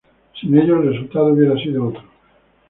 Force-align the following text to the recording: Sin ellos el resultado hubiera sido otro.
Sin 0.39 0.57
ellos 0.57 0.79
el 0.83 0.93
resultado 0.93 1.27
hubiera 1.27 1.55
sido 1.61 1.89
otro. 1.89 2.01